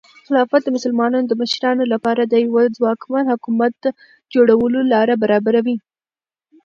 خلافت 0.25 0.61
د 0.65 0.69
مسلمانانو 0.77 1.29
د 1.29 1.33
مشرانو 1.41 1.83
لپاره 1.93 2.21
د 2.25 2.33
یوه 2.45 2.63
ځواکمن 2.77 3.25
حکومت 3.33 3.75
جوړولو 4.33 4.79
لاره 4.93 5.13
برابروي. 5.23 5.77